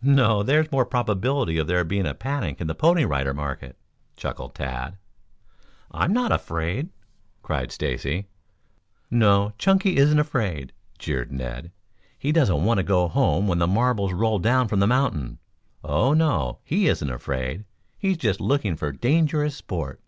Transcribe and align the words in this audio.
"No, 0.00 0.42
there's 0.42 0.72
more 0.72 0.86
probability 0.86 1.58
of 1.58 1.66
there 1.66 1.84
being 1.84 2.06
a 2.06 2.14
panic 2.14 2.62
in 2.62 2.66
the 2.66 2.74
Pony 2.74 3.04
Rider 3.04 3.34
market," 3.34 3.76
chuckled 4.16 4.54
Tad. 4.54 4.96
"I'm 5.90 6.14
not 6.14 6.32
afraid," 6.32 6.88
cried 7.42 7.70
Stacy. 7.70 8.26
"No, 9.10 9.52
Chunky 9.58 9.98
isn't 9.98 10.18
afraid," 10.18 10.72
jeered 10.98 11.30
Ned. 11.30 11.72
"He 12.18 12.32
doesn't 12.32 12.64
want 12.64 12.78
to 12.78 12.84
go 12.84 13.06
home 13.06 13.46
when 13.48 13.58
the 13.58 13.66
marbles 13.66 14.14
roll 14.14 14.38
down 14.38 14.66
from 14.66 14.80
the 14.80 14.86
mountain! 14.86 15.40
Oh, 15.84 16.14
no, 16.14 16.60
he 16.64 16.88
isn't 16.88 17.10
afraid! 17.10 17.66
He's 17.98 18.16
just 18.16 18.40
looking 18.40 18.76
for 18.76 18.92
dangerous 18.92 19.56
sport." 19.56 20.00